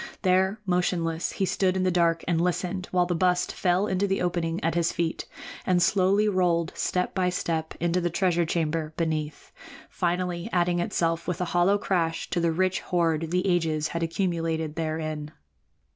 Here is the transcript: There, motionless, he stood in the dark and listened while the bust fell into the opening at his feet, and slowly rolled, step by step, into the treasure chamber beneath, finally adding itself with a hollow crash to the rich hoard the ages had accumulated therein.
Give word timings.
There, 0.23 0.59
motionless, 0.65 1.33
he 1.33 1.45
stood 1.45 1.77
in 1.77 1.83
the 1.83 1.91
dark 1.91 2.23
and 2.27 2.41
listened 2.41 2.87
while 2.89 3.05
the 3.05 3.13
bust 3.13 3.53
fell 3.53 3.85
into 3.85 4.07
the 4.07 4.19
opening 4.19 4.59
at 4.63 4.73
his 4.73 4.91
feet, 4.91 5.27
and 5.63 5.79
slowly 5.79 6.27
rolled, 6.27 6.73
step 6.75 7.13
by 7.13 7.29
step, 7.29 7.75
into 7.79 8.01
the 8.01 8.09
treasure 8.09 8.43
chamber 8.43 8.93
beneath, 8.97 9.51
finally 9.91 10.49
adding 10.51 10.79
itself 10.79 11.27
with 11.27 11.39
a 11.39 11.45
hollow 11.53 11.77
crash 11.77 12.31
to 12.31 12.39
the 12.39 12.51
rich 12.51 12.79
hoard 12.79 13.29
the 13.29 13.45
ages 13.47 13.89
had 13.89 14.01
accumulated 14.01 14.73
therein. 14.75 15.33